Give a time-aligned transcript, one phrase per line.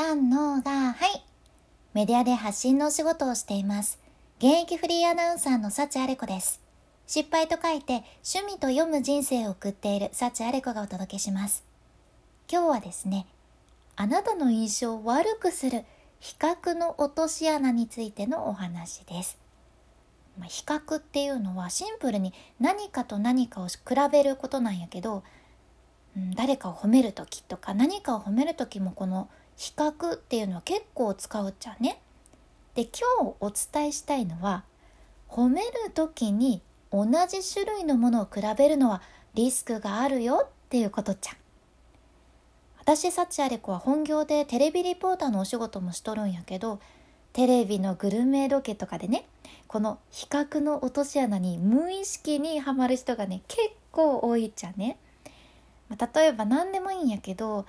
[0.00, 1.24] 三のがはい。
[1.92, 3.98] メディアで発信のお仕事をしています。
[4.38, 6.60] 現役フリーアナウンサーの幸あれ子です。
[7.08, 11.64] 失敗と書いて趣味と読む人生を送っている幸あれ子がお届けします。
[12.48, 13.26] 今日はですね
[13.96, 15.82] あなたの印象を悪くする
[16.20, 19.36] 比較の落とし穴についてのお話です。
[20.38, 23.80] ま比較っていうのはシンプルに何かと何かを比
[24.12, 25.24] べることなんやけど、
[26.16, 32.00] うん、誰かを褒める時とか何かを褒める時もこの比較っていうのは結構使うっちゃね。
[32.76, 34.62] で今日お伝えしたいのは
[35.28, 36.62] 褒める時に
[36.92, 39.02] 同じ種類のものを比べるのは
[39.34, 41.36] リスクがあるよっていうことじゃん。
[42.78, 46.78] 私幸あれ子は本業でテレビリポーターのお仕事もしとるんやけど
[47.32, 49.26] テレビのグルメロケとかでね
[49.66, 54.98] この比較の落とし穴に無意識にはまる人がね結構多いっちゃね。
[55.90, 57.66] 例えば何でもいいんやけど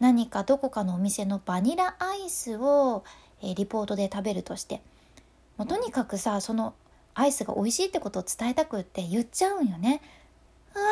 [0.00, 3.04] 何かどこかのお店のバニラアイスを、
[3.42, 4.82] えー、リポートで食べるとして
[5.56, 6.74] もうとにかくさその
[7.14, 10.02] アイスが美味しいってことを伝えたくって言っちゃうんよね。
[10.74, 10.84] うわ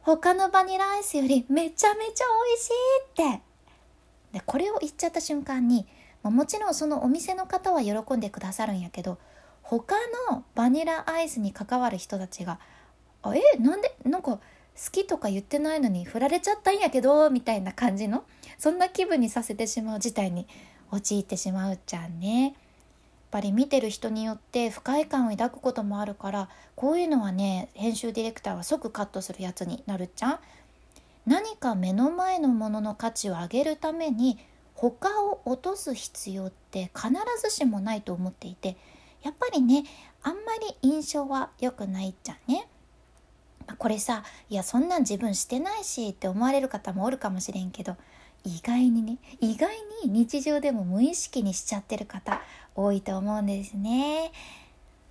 [0.00, 3.42] 他のバニラアイスよりめちゃめちゃ美味しいって
[4.32, 5.86] でこれを言っちゃった瞬間に
[6.22, 9.18] もちろんそのお店の方は喜んでくださるんやけど
[9.62, 9.94] 他
[10.30, 12.58] のバニラアイスに関わる人たちが
[13.22, 14.38] 「あえなんでなんか
[14.76, 18.24] 好きとか言ってないのに振られちゃったんやけどみたいな感じの
[18.58, 20.46] そんな気分にさせてしまう事態に
[20.90, 22.44] 陥ってしまうじゃんね。
[22.44, 22.54] やっ
[23.30, 30.38] ぱり見てる人によって不快感を抱くこともあるからこういうのはね編集ディレクターは即カットするやつになるじゃん。
[31.26, 34.38] 何か目の前のものの価値を上げるために
[34.74, 37.08] 他を落とす必要って必
[37.42, 38.76] ずしもないと思っていて
[39.22, 39.84] やっぱりね
[40.22, 42.68] あんまり印象は良くないじゃんね。
[43.78, 47.96] これさいやそんなん自分してないしって思われる方もおるかもしれんけど
[48.44, 52.42] 意外にね意外に日常でも無意識にしちゃってる方
[52.74, 54.32] 多いと思うんですね。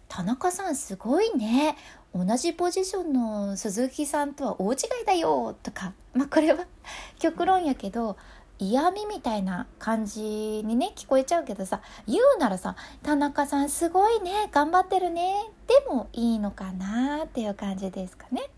[0.08, 1.76] 田中さんすごいね
[2.14, 6.68] 同じポジションの鈴木さんとは大違いだよとかまあこれは
[7.18, 8.16] 極論やけど
[8.60, 18.50] 嫌味みたいな感じにね聞こえちゃうけどさ言うならさ「田中さんすごいね頑張ってるね」でもいいのかなっていう感じですかね。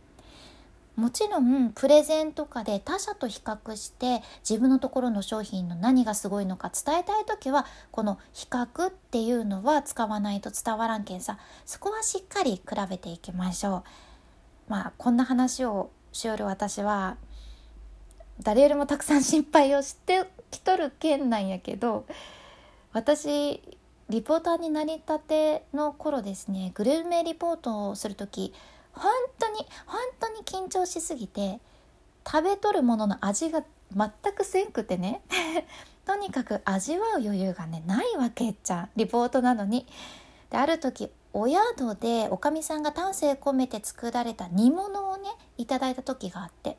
[0.96, 13.84] もちろんプレゼンとかで他社と比較して自分のところの商品の何がすごいのか伝えたい時はこの比較っていうのは使わないと伝わらんけんさそこはしっかり比べていきましょう。
[14.70, 17.18] まあこんな話をしよる私は
[18.42, 22.06] 誰よりもたくさん心配をしてきとる件なんやけど
[22.94, 23.62] 私
[24.10, 28.54] リポーターになりたての頃ですねグルメリポートをする時
[28.94, 31.60] 本当に本当に緊張しすぎて
[32.26, 33.64] 食べとるものの味が
[33.96, 35.22] 全くせんくてね
[36.06, 39.88] とにかく味わう余裕がねないわけじゃんリポートなのに。
[40.50, 46.78] である時お宿でおかみさんが丹精込めて作られた煮物をねいただいた時があって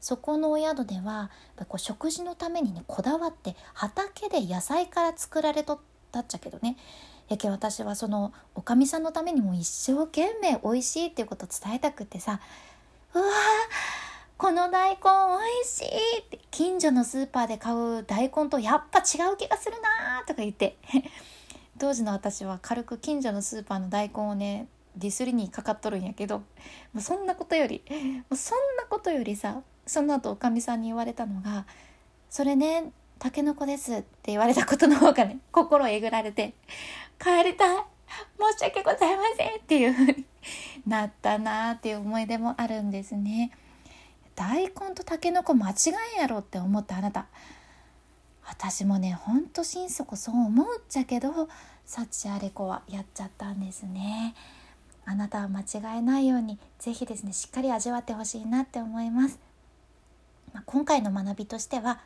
[0.00, 1.30] そこのお宿では
[1.68, 5.78] こう食事のためにねこだわって畑で野菜から作られとっ
[6.10, 6.76] たっちゃけどね
[7.28, 12.40] やけ私はそのおかみさんのためにも一生懸命美味しいっていうことを伝えたくってさ
[13.14, 13.24] 「うわ
[14.36, 20.78] この大根美味しい!」って近所のスーパーで買う大根とやっぱ違う気がするなとか言って
[21.78, 26.44] 当時の私は軽く近所のスーパーの大根をねディスりにかかっとるんやけども
[26.96, 31.66] うそんなことよりもうそんなことよりさその後おかみさんに言われたのが
[32.30, 36.54] 「それねたけのこです」って言われたことの方がね 心えぐられて
[37.18, 37.84] 「帰りたい
[38.38, 40.24] 申し訳ございません」っていう風に
[40.86, 43.50] なったなーっていう思い出もあるんですね。
[44.36, 45.74] 大根とたけのこ間違
[46.16, 47.26] いやろって思ったあなた。
[48.46, 51.48] 私もねほんと心底そう思うっちゃけど
[51.84, 54.36] 幸あれ子はやっちゃったんですね。
[55.04, 55.64] あなたは間違
[55.98, 59.49] えないように是非ですねしっかり味わってほしいなって思います。
[60.52, 62.00] まあ、今回の学びとしては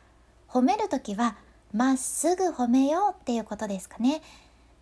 [0.47, 1.35] 褒める時は
[1.73, 4.21] まっすぐ褒めようっていうことですかね。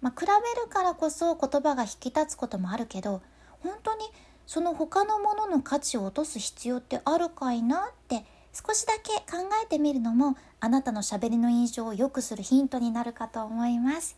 [0.02, 3.22] まあ、比べるからこそ言葉が引き立つこともあるけど
[3.62, 4.04] 本当に
[4.46, 14.18] その他のものの価値を落とす必要ってあるかいなって少しだけ考えてみるのもあなたのしゃべりの印象を良くするヒントになるかと思います。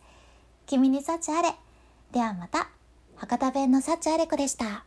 [0.66, 1.54] 君に幸あれ。
[2.12, 2.68] ではまた。
[3.16, 4.84] 博多弁の幸あれ子でした。